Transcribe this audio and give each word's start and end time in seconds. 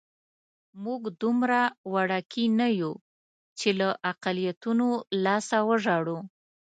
موږ 0.83 1.01
دومره 1.21 1.59
وړوکي 1.93 2.45
نه 2.59 2.67
یو 2.81 2.93
چې 3.59 3.69
له 3.79 3.89
اقلیتونو 4.11 4.87
لاسه 5.25 5.57
وژاړو. 5.69 6.17